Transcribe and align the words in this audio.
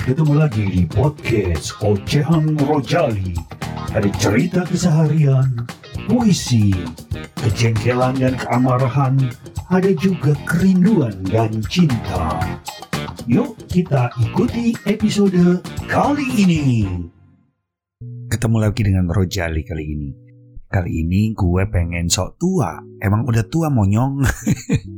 Ketemu 0.00 0.32
lagi 0.32 0.64
di 0.64 0.88
podcast 0.88 1.76
Ocehan 1.84 2.56
Rojali. 2.64 3.36
Ada 3.92 4.08
cerita 4.16 4.64
keseharian, 4.64 5.68
puisi, 6.08 6.72
kejengkelan 7.36 8.16
dan 8.16 8.32
keamarahan, 8.40 9.20
ada 9.68 9.92
juga 10.00 10.32
kerinduan 10.48 11.12
dan 11.28 11.52
cinta. 11.68 12.40
Yuk 13.28 13.60
kita 13.68 14.08
ikuti 14.24 14.72
episode 14.88 15.60
kali 15.84 16.48
ini. 16.48 16.64
Ketemu 18.32 18.56
lagi 18.56 18.80
dengan 18.80 19.04
Rojali 19.12 19.60
kali 19.68 19.84
ini. 19.84 20.10
Kali 20.64 21.04
ini 21.04 21.36
gue 21.36 21.62
pengen 21.68 22.08
sok 22.08 22.40
tua. 22.40 22.80
Emang 23.04 23.28
udah 23.28 23.44
tua 23.52 23.68
monyong. 23.68 24.24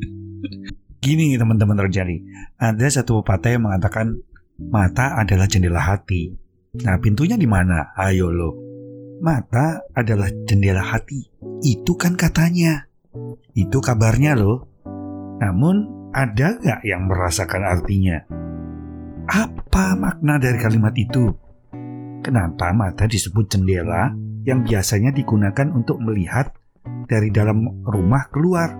Gini 1.02 1.34
teman-teman 1.34 1.90
Rojali. 1.90 2.22
Ada 2.62 3.02
satu 3.02 3.26
pepatah 3.26 3.58
yang 3.58 3.66
mengatakan 3.66 4.22
mata 4.58 5.16
adalah 5.16 5.48
jendela 5.48 5.80
hati. 5.80 6.32
Nah 6.84 6.96
pintunya 7.00 7.36
di 7.36 7.48
mana? 7.48 7.92
Ayo 7.96 8.32
lo. 8.32 8.50
Mata 9.22 9.86
adalah 9.94 10.28
jendela 10.48 10.82
hati. 10.82 11.30
Itu 11.62 11.94
kan 11.94 12.18
katanya. 12.18 12.90
Itu 13.54 13.78
kabarnya 13.78 14.34
loh. 14.34 14.66
Namun 15.38 16.08
ada 16.12 16.58
gak 16.58 16.80
yang 16.84 17.08
merasakan 17.08 17.62
artinya? 17.64 18.18
Apa 19.30 19.94
makna 19.94 20.36
dari 20.42 20.58
kalimat 20.58 20.92
itu? 20.98 21.30
Kenapa 22.22 22.74
mata 22.74 23.06
disebut 23.06 23.46
jendela 23.50 24.10
yang 24.42 24.66
biasanya 24.66 25.14
digunakan 25.14 25.70
untuk 25.70 26.02
melihat 26.02 26.50
dari 27.06 27.30
dalam 27.30 27.84
rumah 27.86 28.26
keluar 28.30 28.74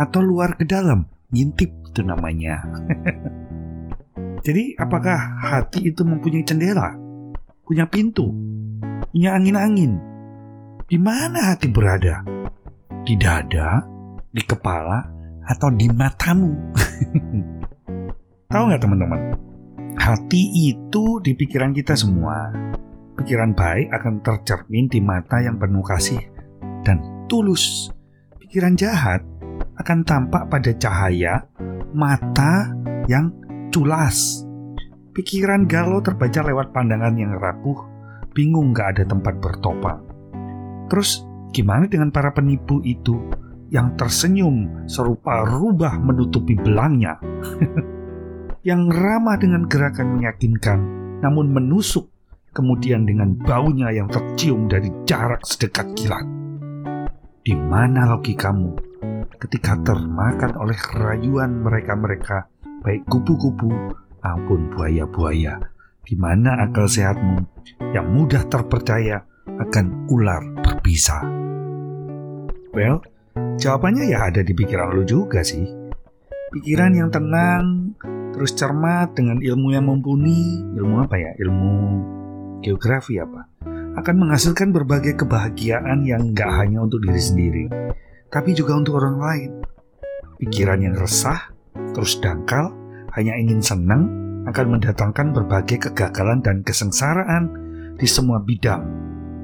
atau 0.00 0.20
luar 0.24 0.56
ke 0.56 0.64
dalam? 0.64 1.04
Ngintip 1.28 1.70
itu 1.92 2.00
namanya. 2.02 2.64
Jadi 4.44 4.76
apakah 4.76 5.40
hati 5.40 5.88
itu 5.88 6.04
mempunyai 6.04 6.44
jendela? 6.44 6.92
Punya 7.64 7.88
pintu? 7.88 8.28
Punya 9.08 9.40
angin-angin? 9.40 9.96
Di 10.84 11.00
mana 11.00 11.56
hati 11.56 11.72
berada? 11.72 12.20
Di 13.08 13.16
dada? 13.16 13.80
Di 14.28 14.44
kepala? 14.44 15.00
Atau 15.48 15.72
di 15.72 15.88
matamu? 15.88 16.52
Tahu 18.52 18.62
nggak 18.68 18.82
teman-teman? 18.84 19.20
Hati 19.96 20.42
itu 20.68 21.24
di 21.24 21.32
pikiran 21.32 21.72
kita 21.72 21.96
semua. 21.96 22.52
Pikiran 23.16 23.56
baik 23.56 23.96
akan 23.96 24.20
tercermin 24.20 24.92
di 24.92 25.00
mata 25.00 25.40
yang 25.40 25.56
penuh 25.56 25.80
kasih 25.80 26.20
dan 26.84 27.00
tulus. 27.32 27.88
Pikiran 28.44 28.76
jahat 28.76 29.24
akan 29.80 30.04
tampak 30.04 30.52
pada 30.52 30.68
cahaya 30.76 31.48
mata 31.96 32.68
yang 33.08 33.32
culas. 33.74 34.46
Pikiran 35.18 35.66
galau 35.66 35.98
terbaca 35.98 36.46
lewat 36.46 36.70
pandangan 36.70 37.18
yang 37.18 37.34
rapuh, 37.42 37.82
bingung 38.30 38.70
gak 38.70 38.94
ada 38.94 39.04
tempat 39.10 39.42
bertopang. 39.42 39.98
Terus 40.86 41.26
gimana 41.50 41.90
dengan 41.90 42.14
para 42.14 42.30
penipu 42.30 42.78
itu 42.86 43.18
yang 43.74 43.98
tersenyum 43.98 44.86
serupa 44.86 45.42
rubah 45.42 45.98
menutupi 45.98 46.54
belangnya? 46.54 47.18
yang 48.68 48.86
ramah 48.86 49.42
dengan 49.42 49.66
gerakan 49.66 50.22
meyakinkan, 50.22 50.78
namun 51.18 51.50
menusuk 51.50 52.06
kemudian 52.54 53.02
dengan 53.02 53.34
baunya 53.34 53.90
yang 53.90 54.06
tercium 54.06 54.70
dari 54.70 54.86
jarak 55.02 55.42
sedekat 55.42 55.90
kilat. 55.98 56.22
Di 57.42 57.58
mana 57.58 58.06
logikamu 58.14 58.78
ketika 59.42 59.74
termakan 59.82 60.54
oleh 60.62 60.78
rayuan 60.94 61.58
mereka-mereka, 61.60 62.53
baik 62.84 63.08
kupu-kupu 63.08 63.72
maupun 64.20 64.68
buaya-buaya? 64.76 65.56
Di 66.04 66.14
mana 66.20 66.68
akal 66.68 66.84
sehatmu 66.84 67.40
yang 67.96 68.12
mudah 68.12 68.44
terpercaya 68.52 69.24
akan 69.48 70.04
ular 70.12 70.44
berbisa? 70.60 71.24
Well, 72.76 73.00
jawabannya 73.56 74.12
ya 74.12 74.28
ada 74.28 74.44
di 74.44 74.52
pikiran 74.52 74.92
lu 74.92 75.08
juga 75.08 75.40
sih. 75.40 75.64
Pikiran 76.52 76.92
yang 76.92 77.08
tenang, 77.08 77.96
terus 78.36 78.52
cermat 78.52 79.16
dengan 79.16 79.40
ilmu 79.40 79.72
yang 79.72 79.88
mumpuni, 79.88 80.60
ilmu 80.76 81.08
apa 81.08 81.16
ya? 81.16 81.32
Ilmu 81.40 81.72
geografi 82.60 83.16
apa? 83.16 83.48
Akan 83.96 84.20
menghasilkan 84.20 84.76
berbagai 84.76 85.16
kebahagiaan 85.24 86.04
yang 86.04 86.36
gak 86.36 86.52
hanya 86.52 86.84
untuk 86.84 87.00
diri 87.00 87.22
sendiri, 87.22 87.64
tapi 88.28 88.52
juga 88.52 88.76
untuk 88.76 89.00
orang 89.00 89.16
lain. 89.16 89.50
Pikiran 90.36 90.82
yang 90.82 90.98
resah, 90.98 91.53
terus 91.94 92.18
dangkal, 92.22 92.70
hanya 93.14 93.34
ingin 93.38 93.60
senang, 93.60 94.02
akan 94.44 94.78
mendatangkan 94.78 95.32
berbagai 95.32 95.90
kegagalan 95.90 96.44
dan 96.44 96.60
kesengsaraan 96.62 97.50
di 97.96 98.06
semua 98.06 98.42
bidang. 98.42 98.82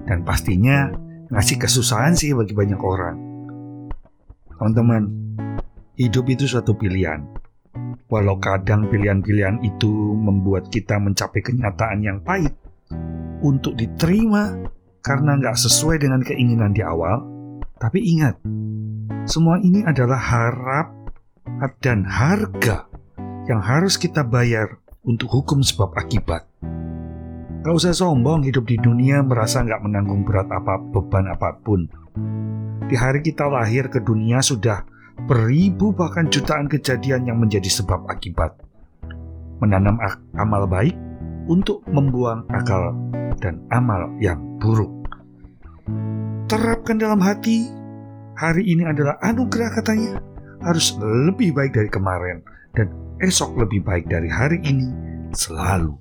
Dan 0.06 0.26
pastinya 0.26 0.90
ngasih 1.30 1.56
kesusahan 1.62 2.14
sih 2.18 2.34
bagi 2.34 2.52
banyak 2.52 2.80
orang. 2.82 3.16
Teman-teman, 4.58 5.02
hidup 5.96 6.28
itu 6.28 6.44
suatu 6.44 6.76
pilihan 6.76 7.40
Walau 8.10 8.42
kadang 8.42 8.90
pilihan-pilihan 8.90 9.62
itu 9.62 10.18
membuat 10.18 10.66
kita 10.66 10.98
mencapai 10.98 11.46
kenyataan 11.46 12.02
yang 12.02 12.18
pahit 12.26 12.50
untuk 13.38 13.78
diterima 13.78 14.50
karena 14.98 15.38
nggak 15.38 15.54
sesuai 15.54 16.02
dengan 16.02 16.18
keinginan 16.26 16.74
di 16.74 16.82
awal, 16.82 17.22
tapi 17.78 18.02
ingat, 18.02 18.34
semua 19.30 19.62
ini 19.62 19.86
adalah 19.86 20.18
harap 20.18 20.90
dan 21.82 22.04
harga 22.06 22.88
yang 23.48 23.60
harus 23.60 23.96
kita 23.96 24.22
bayar 24.22 24.80
untuk 25.04 25.32
hukum 25.32 25.64
sebab 25.64 25.96
akibat. 25.96 26.46
Gak 27.60 27.76
usah 27.76 27.92
sombong 27.92 28.40
hidup 28.48 28.64
di 28.64 28.80
dunia 28.80 29.20
merasa 29.20 29.60
nggak 29.60 29.84
menanggung 29.84 30.24
berat 30.24 30.48
apa 30.48 30.80
beban 30.80 31.28
apa 31.28 31.60
pun. 31.60 31.84
Di 32.88 32.96
hari 32.96 33.20
kita 33.20 33.46
lahir 33.52 33.92
ke 33.92 34.00
dunia 34.00 34.40
sudah 34.40 34.82
beribu 35.28 35.92
bahkan 35.92 36.32
jutaan 36.32 36.66
kejadian 36.72 37.28
yang 37.28 37.36
menjadi 37.36 37.68
sebab 37.68 38.08
akibat. 38.08 38.56
Menanam 39.60 40.00
amal 40.32 40.64
baik 40.64 40.96
untuk 41.52 41.84
membuang 41.84 42.48
akal 42.48 42.96
dan 43.44 43.60
amal 43.68 44.08
yang 44.16 44.40
buruk. 44.56 44.88
Terapkan 46.48 46.96
dalam 46.96 47.20
hati, 47.20 47.68
hari 48.40 48.72
ini 48.72 48.88
adalah 48.88 49.20
anugerah 49.20 49.70
katanya, 49.76 50.18
harus 50.60 50.96
lebih 51.00 51.56
baik 51.56 51.72
dari 51.76 51.90
kemarin 51.92 52.44
dan 52.76 52.92
esok 53.20 53.56
lebih 53.60 53.84
baik 53.84 54.08
dari 54.08 54.28
hari 54.28 54.60
ini 54.64 54.88
selalu. 55.32 55.96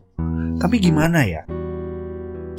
Tapi 0.59 0.75
gimana 0.80 1.24
ya? 1.24 1.44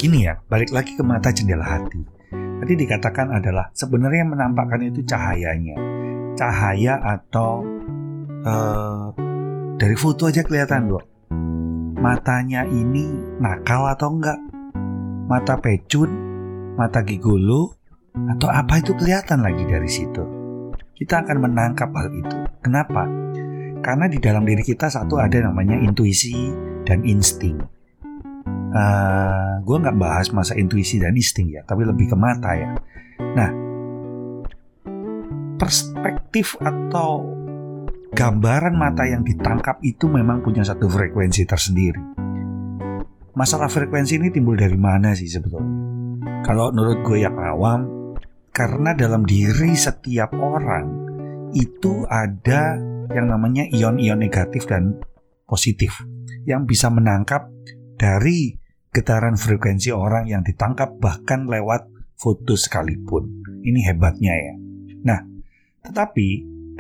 Gini 0.00 0.25
ya, 0.25 0.41
balik 0.49 0.72
lagi 0.72 0.97
ke 0.97 1.05
mata 1.05 1.28
jendela 1.28 1.65
hati. 1.65 2.00
Tadi 2.33 2.72
dikatakan 2.77 3.33
adalah 3.37 3.69
sebenarnya 3.77 4.25
yang 4.25 4.33
menampakkan 4.33 4.81
itu 4.84 5.05
cahayanya 5.05 6.00
cahaya 6.41 6.97
atau 6.97 7.61
uh, 8.49 9.12
dari 9.77 9.93
foto 9.93 10.25
aja 10.25 10.41
kelihatan 10.41 10.88
loh 10.88 11.05
matanya 12.00 12.65
ini 12.65 13.12
nakal 13.37 13.84
atau 13.93 14.09
enggak 14.17 14.41
mata 15.28 15.61
pecun 15.61 16.09
mata 16.81 17.05
gigolo 17.05 17.77
atau 18.17 18.49
apa 18.49 18.81
itu 18.81 18.97
kelihatan 18.97 19.44
lagi 19.44 19.69
dari 19.69 19.91
situ 19.93 20.40
kita 21.00 21.25
akan 21.25 21.37
menangkap 21.49 21.88
hal 21.97 22.12
itu 22.12 22.37
kenapa 22.61 23.09
karena 23.81 24.05
di 24.12 24.21
dalam 24.21 24.44
diri 24.44 24.61
kita 24.61 24.93
satu 24.93 25.16
ada 25.16 25.41
namanya 25.41 25.81
intuisi 25.81 26.53
dan 26.84 27.00
insting 27.09 27.56
uh, 27.56 28.77
eh, 28.77 29.53
gue 29.65 29.77
nggak 29.81 29.97
bahas 29.97 30.28
masa 30.37 30.53
intuisi 30.61 31.00
dan 31.00 31.16
insting 31.16 31.56
ya 31.56 31.65
tapi 31.65 31.88
lebih 31.88 32.12
ke 32.12 32.16
mata 32.21 32.53
ya 32.53 32.77
nah 33.33 33.50
perspektif 35.61 36.56
atau 36.61 37.41
gambaran 38.17 38.75
mata 38.75 39.05
yang 39.05 39.21
ditangkap 39.21 39.78
itu 39.84 40.09
memang 40.09 40.41
punya 40.41 40.65
satu 40.65 40.88
frekuensi 40.88 41.44
tersendiri. 41.44 42.00
Masalah 43.37 43.69
frekuensi 43.69 44.19
ini 44.19 44.32
timbul 44.32 44.58
dari 44.58 44.75
mana 44.75 45.14
sih 45.14 45.29
sebetulnya? 45.29 45.69
Kalau 46.43 46.73
menurut 46.75 47.05
gue 47.05 47.23
yang 47.23 47.37
awam, 47.38 48.00
karena 48.50 48.94
dalam 48.94 49.23
diri 49.23 49.75
setiap 49.79 50.35
orang 50.35 51.11
itu 51.55 52.06
ada 52.06 52.79
yang 53.11 53.26
namanya 53.31 53.67
ion-ion 53.67 54.23
negatif 54.23 54.67
dan 54.70 54.99
positif 55.47 55.99
yang 56.47 56.67
bisa 56.67 56.87
menangkap 56.91 57.50
dari 57.99 58.55
getaran 58.91 59.38
frekuensi 59.38 59.91
orang 59.94 60.26
yang 60.26 60.43
ditangkap 60.43 60.99
bahkan 60.99 61.47
lewat 61.47 61.87
foto 62.19 62.55
sekalipun. 62.58 63.43
Ini 63.62 63.93
hebatnya 63.93 64.35
ya. 64.35 64.55
Nah, 65.05 65.20
tetapi 65.87 66.29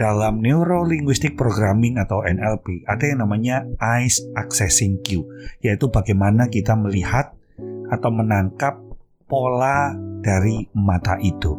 dalam 0.00 0.40
Neuro 0.40 0.86
Linguistic 0.86 1.36
Programming 1.36 2.00
atau 2.00 2.24
NLP 2.24 2.88
ada 2.88 3.04
yang 3.04 3.20
namanya 3.20 3.68
Eyes 3.78 4.22
Accessing 4.32 5.04
Cue, 5.04 5.28
yaitu 5.60 5.92
bagaimana 5.92 6.48
kita 6.48 6.72
melihat 6.72 7.36
atau 7.90 8.08
menangkap 8.08 8.80
pola 9.30 9.94
dari 10.20 10.66
mata 10.74 11.14
itu. 11.22 11.54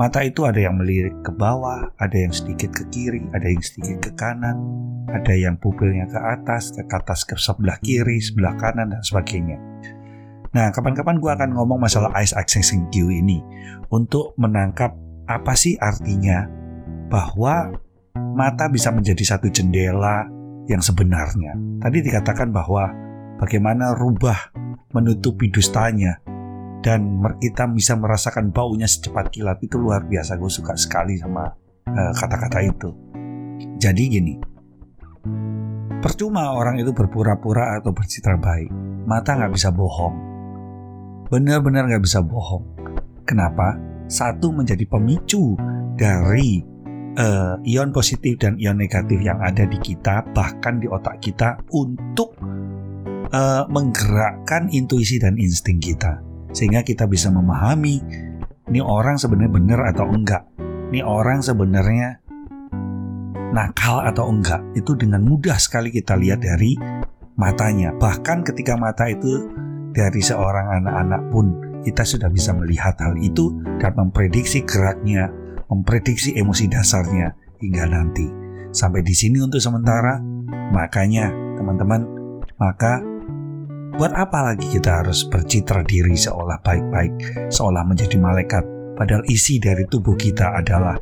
Mata 0.00 0.24
itu 0.24 0.48
ada 0.48 0.56
yang 0.56 0.80
melirik 0.80 1.12
ke 1.20 1.30
bawah, 1.36 1.92
ada 2.00 2.16
yang 2.16 2.32
sedikit 2.32 2.72
ke 2.72 2.88
kiri, 2.88 3.22
ada 3.36 3.44
yang 3.44 3.60
sedikit 3.60 4.08
ke 4.08 4.10
kanan, 4.16 4.56
ada 5.12 5.36
yang 5.36 5.60
pupilnya 5.60 6.08
ke 6.08 6.16
atas, 6.16 6.72
ke 6.72 6.80
atas 6.88 7.28
ke 7.28 7.36
sebelah 7.36 7.76
kiri, 7.84 8.16
sebelah 8.16 8.56
kanan, 8.56 8.88
dan 8.88 9.04
sebagainya. 9.04 9.60
Nah, 10.56 10.72
kapan-kapan 10.72 11.20
gue 11.20 11.30
akan 11.32 11.50
ngomong 11.54 11.76
masalah 11.76 12.08
ice 12.16 12.32
accessing 12.32 12.88
Q 12.88 13.12
ini 13.12 13.44
untuk 13.92 14.32
menangkap 14.40 14.96
apa 15.28 15.52
sih 15.52 15.76
artinya 15.76 16.48
bahwa 17.12 17.72
mata 18.32 18.68
bisa 18.72 18.88
menjadi 18.92 19.36
satu 19.36 19.52
jendela 19.52 20.24
yang 20.68 20.80
sebenarnya. 20.80 21.52
Tadi 21.80 22.00
dikatakan 22.00 22.48
bahwa 22.48 22.88
bagaimana 23.40 23.92
rubah 23.96 24.52
menutupi 24.92 25.48
dustanya 25.52 26.20
dan 26.82 27.22
kita 27.38 27.70
bisa 27.70 27.94
merasakan 27.94 28.50
baunya 28.50 28.90
secepat 28.90 29.30
kilat. 29.30 29.62
Itu 29.62 29.78
luar 29.78 30.04
biasa. 30.04 30.34
Gue 30.36 30.50
suka 30.50 30.74
sekali 30.74 31.14
sama 31.16 31.46
eh, 31.86 32.12
kata-kata 32.12 32.58
uh, 32.58 32.66
itu. 32.66 32.90
Jadi 33.78 34.02
gini. 34.10 34.34
Percuma 36.02 36.50
orang 36.50 36.82
itu 36.82 36.90
berpura-pura 36.90 37.78
atau 37.78 37.94
bercitra 37.94 38.34
baik. 38.34 38.74
Mata 39.06 39.38
nggak 39.38 39.54
bisa 39.54 39.70
bohong. 39.70 40.14
Benar-benar 41.30 41.86
nggak 41.86 42.02
bisa 42.02 42.18
bohong. 42.18 42.66
Kenapa? 43.22 43.78
Satu 44.10 44.50
menjadi 44.50 44.82
pemicu 44.90 45.54
dari 45.94 46.58
uh, 47.14 47.54
ion 47.62 47.94
positif 47.94 48.42
dan 48.42 48.58
ion 48.58 48.74
negatif 48.74 49.22
yang 49.22 49.38
ada 49.38 49.62
di 49.62 49.78
kita 49.78 50.26
bahkan 50.34 50.82
di 50.82 50.90
otak 50.90 51.22
kita 51.22 51.54
untuk 51.70 52.34
uh, 53.30 53.62
menggerakkan 53.70 54.66
intuisi 54.74 55.22
dan 55.22 55.38
insting 55.38 55.78
kita 55.78 56.31
sehingga 56.52 56.84
kita 56.84 57.08
bisa 57.08 57.32
memahami 57.32 58.00
ini 58.68 58.80
orang 58.80 59.18
sebenarnya 59.18 59.52
benar 59.52 59.80
atau 59.92 60.06
enggak. 60.08 60.42
Ini 60.92 61.00
orang 61.04 61.44
sebenarnya 61.44 62.20
nakal 63.52 64.00
atau 64.06 64.32
enggak. 64.32 64.64
Itu 64.72 64.96
dengan 64.96 65.24
mudah 65.26 65.60
sekali 65.60 65.92
kita 65.92 66.16
lihat 66.16 66.40
dari 66.40 66.76
matanya. 67.36 67.92
Bahkan 67.96 68.46
ketika 68.48 68.78
mata 68.80 69.08
itu 69.10 69.50
dari 69.92 70.24
seorang 70.24 70.80
anak-anak 70.80 71.22
pun 71.28 71.46
kita 71.84 72.06
sudah 72.06 72.32
bisa 72.32 72.54
melihat 72.56 72.96
hal 73.02 73.18
itu 73.18 73.52
dan 73.82 73.92
memprediksi 73.98 74.62
geraknya, 74.64 75.28
memprediksi 75.68 76.32
emosi 76.38 76.70
dasarnya 76.70 77.34
hingga 77.60 77.84
nanti. 77.90 78.26
Sampai 78.72 79.04
di 79.04 79.12
sini 79.12 79.42
untuk 79.42 79.60
sementara, 79.60 80.16
makanya 80.72 81.28
teman-teman, 81.60 82.08
maka 82.56 83.04
Buat 83.92 84.16
apa 84.16 84.38
lagi 84.40 84.72
kita 84.72 85.04
harus 85.04 85.28
bercitra 85.28 85.84
diri 85.84 86.16
seolah 86.16 86.64
baik-baik, 86.64 87.12
seolah 87.52 87.84
menjadi 87.84 88.16
malaikat, 88.16 88.64
padahal 88.96 89.20
isi 89.28 89.60
dari 89.60 89.84
tubuh 89.84 90.16
kita 90.16 90.56
adalah 90.56 90.96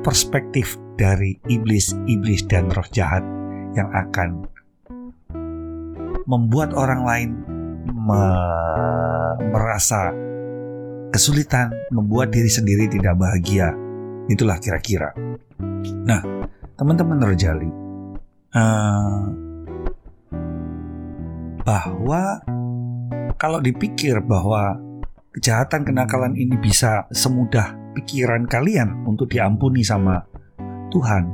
perspektif 0.00 0.80
dari 0.96 1.36
iblis-iblis 1.44 2.48
dan 2.48 2.72
roh 2.72 2.88
jahat 2.88 3.20
yang 3.76 3.92
akan 3.92 4.48
membuat 6.24 6.72
orang 6.72 7.04
lain 7.04 7.30
me 7.92 8.24
merasa 9.52 10.08
kesulitan, 11.12 11.76
membuat 11.92 12.32
diri 12.32 12.48
sendiri 12.48 12.88
tidak 12.88 13.20
bahagia. 13.20 13.76
Itulah 14.32 14.56
kira-kira. 14.56 15.12
Nah, 16.08 16.24
teman-teman 16.80 17.20
rojali, 17.20 17.68
uh, 18.56 19.43
bahwa 21.64 22.44
kalau 23.40 23.58
dipikir 23.58 24.20
bahwa 24.20 24.76
kejahatan 25.34 25.82
kenakalan 25.82 26.36
ini 26.36 26.54
bisa 26.60 27.08
semudah 27.10 27.74
pikiran 27.96 28.46
kalian 28.46 29.02
untuk 29.08 29.32
diampuni 29.32 29.80
sama 29.82 30.22
Tuhan, 30.92 31.24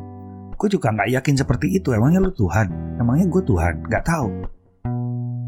gue 0.57 0.69
juga 0.71 0.95
nggak 0.95 1.11
yakin 1.21 1.35
seperti 1.37 1.77
itu. 1.77 1.93
Emangnya 1.93 2.23
lu 2.23 2.33
Tuhan? 2.33 2.97
Emangnya 2.97 3.27
gue 3.29 3.43
Tuhan? 3.45 3.75
Nggak 3.85 4.05
tahu. 4.07 4.29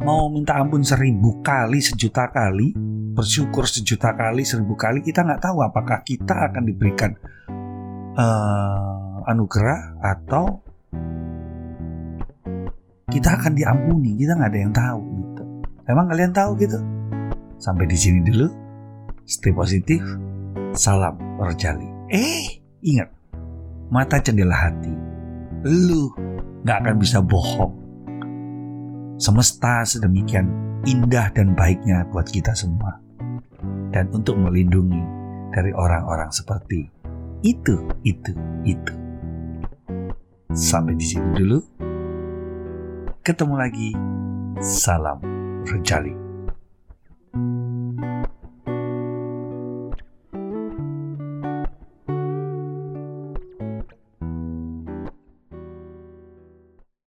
Mau 0.02 0.26
minta 0.34 0.58
ampun 0.58 0.82
seribu 0.82 1.38
kali, 1.46 1.78
sejuta 1.78 2.26
kali, 2.34 2.74
bersyukur 3.14 3.70
sejuta 3.70 4.10
kali, 4.18 4.42
seribu 4.42 4.74
kali, 4.74 4.98
kita 4.98 5.22
nggak 5.22 5.46
tahu 5.46 5.62
apakah 5.62 6.02
kita 6.02 6.50
akan 6.50 6.62
diberikan 6.66 7.14
uh, 8.18 9.22
anugerah 9.30 10.02
atau 10.02 10.71
kita 13.12 13.36
akan 13.36 13.52
diampuni 13.52 14.16
kita 14.16 14.32
nggak 14.40 14.48
ada 14.48 14.60
yang 14.64 14.72
tahu 14.72 15.00
gitu. 15.20 15.42
Emang 15.84 16.08
kalian 16.08 16.32
tahu 16.32 16.50
gitu? 16.56 16.78
Sampai 17.60 17.84
di 17.84 17.96
sini 18.00 18.24
dulu. 18.24 18.48
Stay 19.28 19.52
positif. 19.52 20.00
Salam 20.72 21.20
rojali. 21.36 21.84
Eh 22.08 22.64
ingat. 22.80 23.12
Mata 23.92 24.16
jendela 24.16 24.56
hati. 24.56 24.88
Lu 25.68 26.08
nggak 26.64 26.78
akan 26.88 26.96
bisa 26.96 27.20
bohong. 27.20 27.76
Semesta 29.20 29.84
sedemikian 29.84 30.48
indah 30.88 31.28
dan 31.36 31.52
baiknya 31.52 32.08
buat 32.08 32.24
kita 32.24 32.56
semua. 32.56 32.96
Dan 33.92 34.08
untuk 34.16 34.40
melindungi 34.40 35.04
dari 35.52 35.68
orang-orang 35.76 36.32
seperti 36.32 36.88
itu 37.44 37.76
itu 38.08 38.32
itu. 38.64 38.94
Sampai 40.56 40.96
di 40.96 41.04
sini 41.04 41.28
dulu 41.36 41.60
Ketemu 43.22 43.54
lagi. 43.54 43.94
Salam 44.58 45.22
Rejali. 45.62 46.21